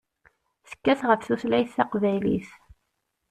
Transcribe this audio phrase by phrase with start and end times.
[0.69, 2.49] Tekkat ɣef tutlayt taqbaylit.